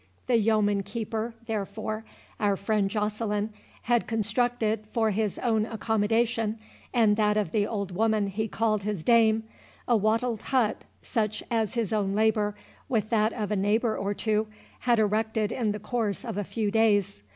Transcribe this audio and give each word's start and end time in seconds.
The 0.25 0.35
yeoman 0.37 0.81
keeper, 0.81 1.35
therefore, 1.45 2.05
our 2.39 2.57
friend 2.57 2.89
Joceline, 2.89 3.49
had 3.83 4.07
constructed, 4.07 4.87
for 4.91 5.11
his 5.11 5.37
own 5.37 5.67
accommodation, 5.67 6.57
and 6.91 7.17
that 7.17 7.37
of 7.37 7.51
the 7.51 7.67
old 7.67 7.91
woman 7.91 8.25
he 8.25 8.47
called 8.47 8.81
his 8.81 9.03
dame, 9.03 9.43
a 9.87 9.95
wattled 9.95 10.41
hut, 10.41 10.85
such 11.03 11.43
as 11.51 11.75
his 11.75 11.93
own 11.93 12.15
labour, 12.15 12.55
with 12.89 13.11
that 13.11 13.31
of 13.33 13.51
a 13.51 13.55
neighbour 13.55 13.95
or 13.95 14.15
two, 14.15 14.47
had 14.79 14.97
erected 14.97 15.51
in 15.51 15.71
the 15.71 15.77
course 15.79 16.25
of 16.25 16.35
a 16.35 16.43
few 16.43 16.71
days. 16.71 17.21